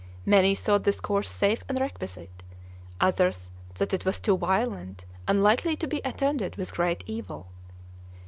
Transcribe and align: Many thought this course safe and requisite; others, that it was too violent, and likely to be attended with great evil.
Many 0.25 0.55
thought 0.55 0.83
this 0.83 0.99
course 0.99 1.29
safe 1.29 1.63
and 1.69 1.79
requisite; 1.79 2.41
others, 2.99 3.51
that 3.75 3.93
it 3.93 4.03
was 4.03 4.19
too 4.19 4.35
violent, 4.35 5.05
and 5.27 5.43
likely 5.43 5.75
to 5.75 5.85
be 5.85 6.01
attended 6.03 6.55
with 6.55 6.73
great 6.73 7.03
evil. 7.05 7.51